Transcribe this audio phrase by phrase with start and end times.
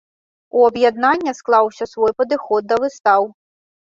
[0.59, 3.21] У аб'яднання склаўся свой падыход да выстаў.